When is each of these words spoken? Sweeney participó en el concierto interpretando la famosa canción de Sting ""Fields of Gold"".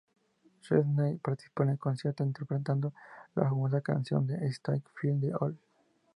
Sweeney 0.63 1.17
participó 1.19 1.61
en 1.61 1.69
el 1.69 1.77
concierto 1.77 2.23
interpretando 2.23 2.91
la 3.35 3.43
famosa 3.43 3.81
canción 3.81 4.25
de 4.25 4.47
Sting 4.47 4.79
""Fields 4.99 5.31
of 5.35 5.39
Gold"". 5.41 5.57